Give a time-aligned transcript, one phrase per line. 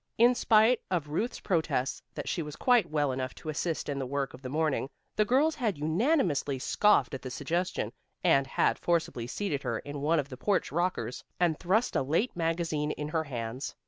[0.17, 4.05] In spite of Ruth's protests that she was quite well enough to assist in the
[4.07, 7.91] work of the morning, the girls had unanimously scoffed at the suggestion,
[8.23, 12.35] and had forcibly seated her in one of the porch rockers and thrust a late
[12.35, 13.75] magazine in her hands.